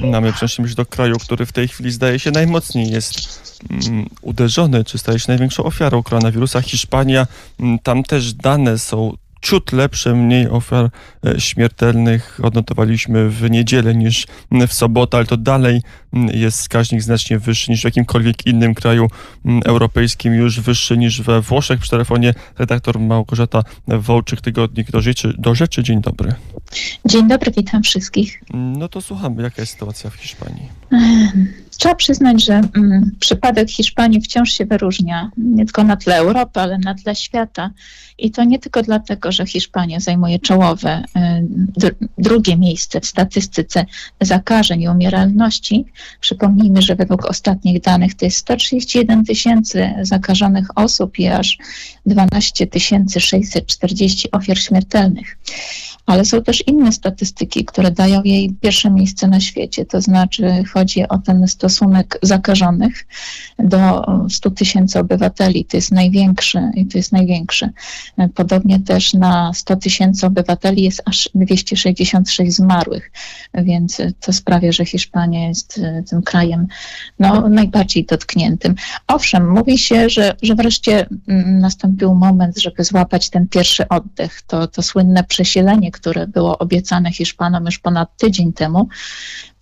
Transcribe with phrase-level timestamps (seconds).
[0.00, 4.98] Mamy przecież do kraju, który w tej chwili zdaje się najmocniej jest mm, uderzony, czy
[4.98, 6.62] staje się największą ofiarą koronawirusa.
[6.62, 7.26] Hiszpania,
[7.60, 10.90] mm, tam też dane są ciut lepsze, mniej ofiar
[11.26, 14.26] e, śmiertelnych odnotowaliśmy w niedzielę niż
[14.68, 15.82] w sobotę, ale to dalej
[16.32, 19.08] jest wskaźnik znacznie wyższy niż w jakimkolwiek innym kraju
[19.64, 21.80] europejskim, już wyższy niż we Włoszech.
[21.80, 25.34] Przy telefonie redaktor Małgorzata Wołczyk, Tygodnik do rzeczy.
[25.38, 25.82] Do rzeczy.
[25.82, 26.34] Dzień dobry.
[27.04, 28.42] Dzień dobry, witam wszystkich.
[28.54, 30.68] No to słuchamy, jaka jest sytuacja w Hiszpanii?
[31.80, 36.78] Trzeba przyznać, że mm, przypadek Hiszpanii wciąż się wyróżnia, nie tylko na tle Europy, ale
[36.78, 37.70] na tle świata.
[38.18, 41.04] I to nie tylko dlatego, że Hiszpania zajmuje czołowe
[41.84, 43.86] y, drugie miejsce w statystyce
[44.20, 45.84] zakażeń i umieralności.
[46.20, 51.58] Przypomnijmy, że według ostatnich danych to jest 131 tysięcy zakażonych osób i aż
[52.06, 52.66] 12
[53.18, 55.36] 640 ofiar śmiertelnych
[56.10, 59.84] ale są też inne statystyki, które dają jej pierwsze miejsce na świecie.
[59.84, 63.06] To znaczy chodzi o ten stosunek zakażonych
[63.58, 65.64] do 100 tysięcy obywateli.
[65.64, 67.70] To jest największy i to jest największy.
[68.34, 73.12] Podobnie też na 100 tysięcy obywateli jest aż 266 zmarłych,
[73.54, 76.66] więc to sprawia, że Hiszpania jest e, tym krajem
[77.18, 78.74] no, najbardziej dotkniętym.
[79.06, 84.42] Owszem, mówi się, że, że wreszcie mm, nastąpił moment, żeby złapać ten pierwszy oddech.
[84.42, 88.88] To, to słynne przesilenie, które było obiecane Hiszpanom już ponad tydzień temu,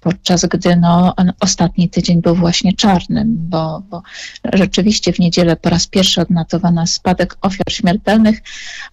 [0.00, 4.02] podczas gdy no, ostatni tydzień był właśnie czarnym, bo, bo
[4.52, 8.42] rzeczywiście w niedzielę po raz pierwszy odnotowano spadek ofiar śmiertelnych,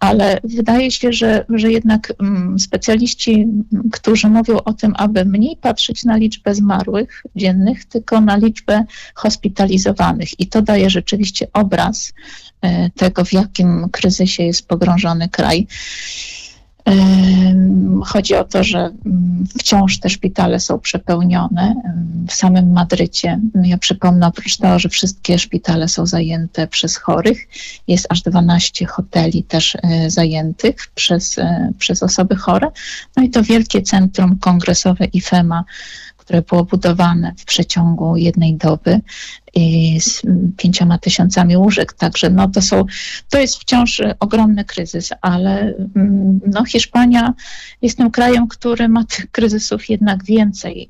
[0.00, 3.46] ale wydaje się, że, że jednak mm, specjaliści,
[3.92, 10.40] którzy mówią o tym, aby mniej patrzeć na liczbę zmarłych dziennych, tylko na liczbę hospitalizowanych.
[10.40, 12.12] I to daje rzeczywiście obraz
[12.60, 15.66] e, tego, w jakim kryzysie jest pogrążony kraj.
[18.04, 21.74] Chodzi o to, że mm, wciąż te szpitale są przepełnione.
[22.28, 27.48] W samym Madrycie, ja przypomnę, oprócz tego, że wszystkie szpitale są zajęte przez chorych,
[27.88, 32.70] jest aż 12 hoteli też e, zajętych przez, e, przez osoby chore.
[33.16, 35.64] No i to wielkie centrum kongresowe IFEMA,
[36.28, 39.00] które było budowane w przeciągu jednej doby
[40.00, 40.22] z
[40.56, 41.92] pięcioma tysiącami łóżek.
[41.92, 42.84] Także no to, są,
[43.30, 47.34] to jest wciąż ogromny kryzys, ale mm, no Hiszpania
[47.82, 50.88] jest tym krajem, który ma tych kryzysów jednak więcej.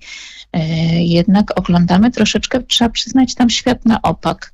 [0.52, 0.66] E,
[1.04, 4.52] jednak oglądamy troszeczkę, trzeba przyznać, tam świat na opak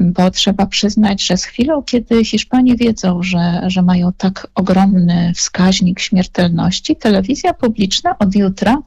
[0.00, 6.00] bo trzeba przyznać, że z chwilą, kiedy Hiszpanie wiedzą, że, że mają tak ogromny wskaźnik
[6.00, 8.82] śmiertelności, telewizja publiczna od jutra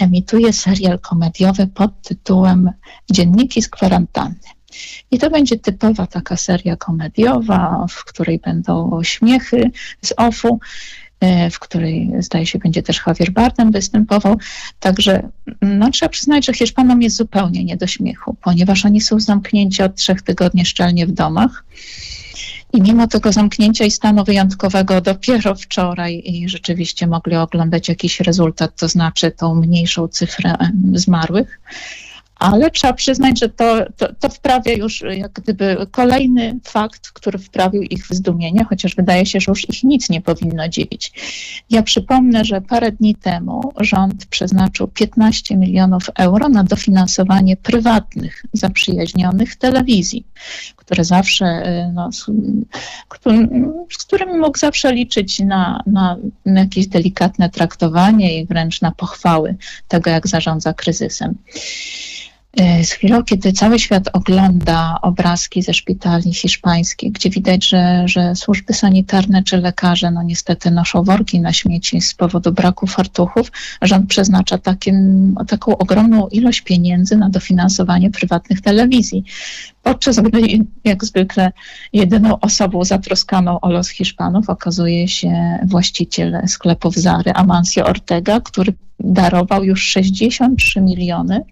[0.00, 2.70] emituje serial komediowy pod tytułem
[3.10, 4.48] Dzienniki z kwarantanny.
[5.10, 9.70] I to będzie typowa taka seria komediowa, w której będą śmiechy
[10.02, 10.60] z OFU.
[11.20, 14.38] E, w której zdaje się będzie też Javier Bardem występował.
[14.80, 15.28] Także
[15.62, 19.94] no, trzeba przyznać, że Hiszpanom jest zupełnie nie do śmiechu, ponieważ oni są zamknięci od
[19.94, 21.64] trzech tygodni szczelnie w domach.
[22.72, 28.76] I mimo tego zamknięcia i stanu wyjątkowego dopiero wczoraj i rzeczywiście mogli oglądać jakiś rezultat,
[28.76, 30.54] to znaczy tą mniejszą cyfrę
[30.94, 31.60] zmarłych
[32.42, 37.82] ale trzeba przyznać, że to, to, to, wprawia już jak gdyby kolejny fakt, który wprawił
[37.82, 41.12] ich w zdumienie, chociaż wydaje się, że już ich nic nie powinno dziwić.
[41.70, 49.56] Ja przypomnę, że parę dni temu rząd przeznaczył 15 milionów euro na dofinansowanie prywatnych, zaprzyjaźnionych
[49.56, 50.24] telewizji,
[50.76, 52.26] które zawsze, e, no, z,
[53.92, 56.16] z którymi mógł zawsze liczyć na, na,
[56.46, 59.56] na jakieś delikatne traktowanie i wręcz na pochwały
[59.88, 61.34] tego, jak zarządza kryzysem.
[62.56, 68.36] E, z chwilą, kiedy cały świat ogląda obrazki ze szpitali hiszpańskich, gdzie widać, że, że
[68.36, 73.52] służby sanitarne czy lekarze, no niestety noszą worki na śmieci z powodu braku fartuchów,
[73.82, 79.24] rząd przeznacza takim, taką ogromną ilość pieniędzy na dofinansowanie prywatnych telewizji.
[79.82, 80.40] Podczas gdy,
[80.84, 81.52] jak zwykle,
[81.92, 89.64] jedyną osobą zatroskaną o los Hiszpanów okazuje się właściciel sklepów Zary, Amancio Ortega, który darował
[89.64, 91.44] już 63 miliony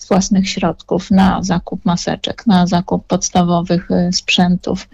[0.00, 4.88] z własnych środków na zakup maseczek, na zakup podstawowych y, sprzętów,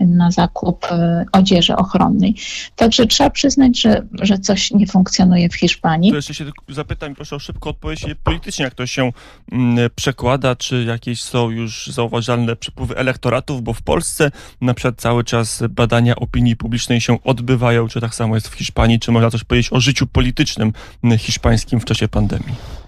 [0.00, 2.34] y, na zakup y, odzieży ochronnej.
[2.76, 6.10] Także trzeba przyznać, że, że coś nie funkcjonuje w Hiszpanii.
[6.10, 9.12] To jeszcze się zapytam, proszę o szybką odpowiedź politycznie, jak to się
[9.52, 14.30] mm, przekłada, czy jakieś są już zauważalne przepływy elektoratów, bo w Polsce
[14.60, 19.00] na przykład cały czas badania opinii publicznej się odbywają, czy tak samo jest w Hiszpanii,
[19.00, 20.72] czy można coś powiedzieć o życiu politycznym
[21.18, 22.79] hiszpańskim w czasie pandemii?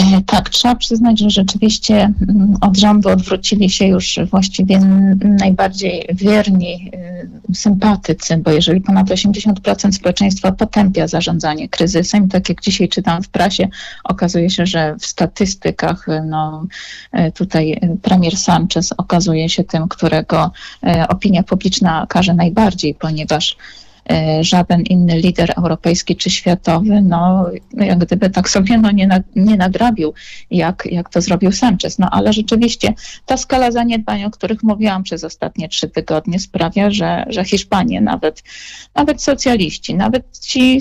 [0.00, 1.94] E, Tak, trzeba przyznać, że rzeczywiście
[2.28, 4.80] mm, od rządu odwrócili się już właściwie
[5.22, 6.90] najbardziej wierni
[7.50, 13.28] y, sympatycy, bo jeżeli ponad 80% społeczeństwa potępia zarządzanie kryzysem, tak jak dzisiaj czytam w
[13.28, 13.68] prasie,
[14.04, 16.66] okazuje się, że w statystykach y, no,
[17.18, 20.50] y, tutaj premier Sanchez okazuje się tym, którego
[21.08, 23.56] opinia publiczna każe najbardziej, ponieważ
[24.40, 29.56] żaden inny lider europejski czy światowy, no jak gdyby tak sobie no, nie, na, nie
[29.56, 30.14] nagrabił,
[30.50, 31.98] jak, jak to zrobił Sanchez.
[31.98, 32.92] No ale rzeczywiście
[33.26, 38.42] ta skala zaniedbań, o których mówiłam przez ostatnie trzy tygodnie, sprawia, że, że Hiszpanie, nawet,
[38.94, 40.80] nawet socjaliści, nawet ci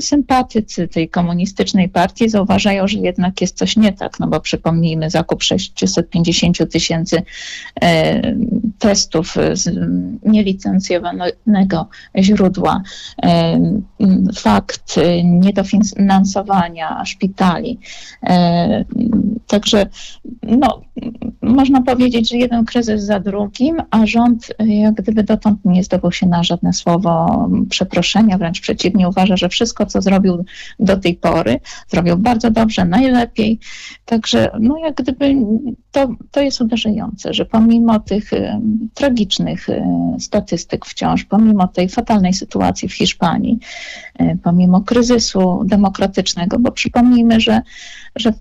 [0.00, 5.42] sympatycy tej komunistycznej partii zauważają, że jednak jest coś nie tak, no bo przypomnijmy zakup
[5.42, 7.22] 650 tysięcy
[7.82, 8.22] e,
[8.78, 9.70] testów z
[10.22, 11.88] nielicencjowanego
[12.18, 12.82] źródła źródła,
[14.36, 17.78] fakt niedofinansowania szpitali.
[19.46, 19.86] Także
[20.42, 20.80] no,
[21.42, 26.26] można powiedzieć, że jeden kryzys za drugim, a rząd jak gdyby dotąd nie zdobył się
[26.26, 30.44] na żadne słowo przeproszenia, wręcz przeciwnie, uważa, że wszystko, co zrobił
[30.78, 33.58] do tej pory, zrobił bardzo dobrze, najlepiej.
[34.04, 35.34] Także no, jak gdyby
[35.92, 38.30] to, to jest uderzające, że pomimo tych
[38.94, 39.66] tragicznych
[40.18, 43.58] statystyk wciąż, pomimo tej fatalnej sytuacji w Hiszpanii,
[44.18, 47.62] e, pomimo kryzysu demokratycznego, bo przypomnijmy, że,
[48.16, 48.32] że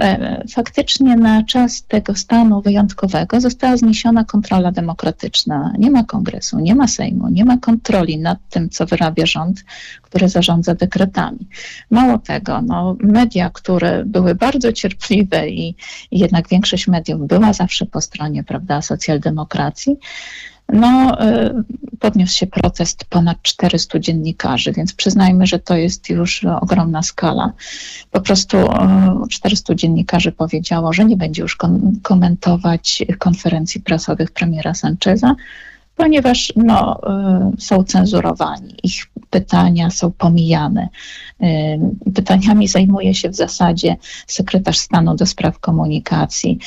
[0.00, 5.72] e, faktycznie na czas tego stanu wyjątkowego została zniesiona kontrola demokratyczna.
[5.78, 9.64] Nie ma kongresu, nie ma Sejmu, nie ma kontroli nad tym, co wyrabia rząd,
[10.02, 11.48] który zarządza dekretami.
[11.90, 15.74] Mało tego, no, media, które były bardzo cierpliwe i,
[16.10, 19.96] i jednak większość mediów była zawsze po stronie prawda, socjaldemokracji,
[20.68, 21.54] no, y,
[22.00, 27.52] podniósł się protest ponad 400 dziennikarzy, więc przyznajmy, że to jest już ogromna skala.
[28.10, 28.56] Po prostu
[29.30, 31.58] 400 y, dziennikarzy powiedziało, że nie będzie już
[32.02, 35.34] komentować konferencji prasowych premiera Sancheza,
[35.96, 37.00] ponieważ no,
[37.56, 40.88] y, są cenzurowani, ich pytania są pomijane.
[42.14, 43.96] Pytaniami zajmuje się w zasadzie
[44.26, 46.58] sekretarz stanu do spraw komunikacji,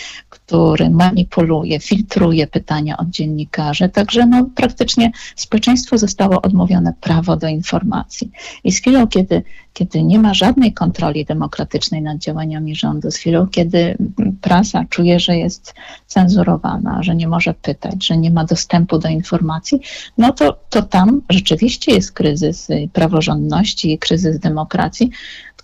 [0.50, 3.90] który manipuluje, filtruje pytania od dziennikarzy.
[3.90, 8.32] Także no, praktycznie społeczeństwu zostało odmówione prawo do informacji.
[8.64, 9.44] I z chwilą, kiedy,
[9.74, 13.98] kiedy nie ma żadnej kontroli demokratycznej nad działaniami rządu, z chwilą, kiedy
[14.42, 15.74] prasa czuje, że jest
[16.08, 19.80] cenzurowana, że nie może pytać, że nie ma dostępu do informacji,
[20.18, 25.12] no to, to tam rzeczywiście jest kryzys praworządności i kryzys demokracji,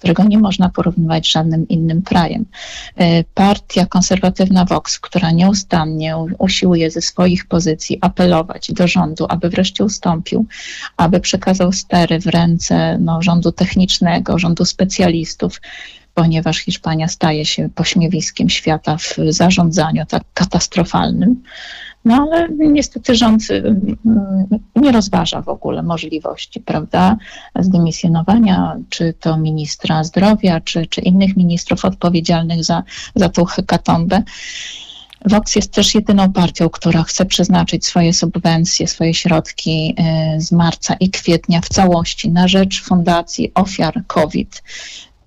[0.05, 2.45] którego nie można porównywać z żadnym innym krajem.
[2.95, 9.83] E, partia konserwatywna Vox, która nieustannie usiłuje ze swoich pozycji apelować do rządu, aby wreszcie
[9.83, 10.45] ustąpił,
[10.97, 15.61] aby przekazał stery w ręce no, rządu technicznego, rządu specjalistów,
[16.13, 21.43] ponieważ Hiszpania staje się pośmiewiskiem świata w zarządzaniu tak katastrofalnym.
[22.05, 23.75] No ale niestety rząd y,
[24.75, 27.17] nie rozważa w ogóle możliwości, prawda,
[27.59, 32.83] zdymisjonowania czy to ministra zdrowia, czy, czy innych ministrów odpowiedzialnych za,
[33.15, 34.23] za tą hekatombę.
[35.25, 39.95] Vox jest też jedyną partią, która chce przeznaczyć swoje subwencje, swoje środki
[40.37, 44.63] y, z marca i kwietnia w całości na rzecz Fundacji Ofiar COVID.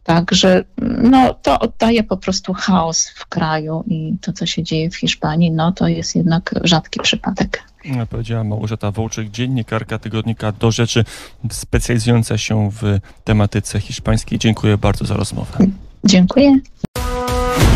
[0.09, 0.65] Także
[1.03, 5.51] no, to oddaje po prostu chaos w kraju i to, co się dzieje w Hiszpanii,
[5.51, 7.63] no to jest jednak rzadki przypadek.
[8.11, 11.05] Powiedziała Małgorzata Wołczyk, dziennikarka tygodnika Do Rzeczy,
[11.51, 14.39] specjalizująca się w tematyce hiszpańskiej.
[14.39, 15.67] Dziękuję bardzo za rozmowę.
[16.05, 16.59] Dziękuję.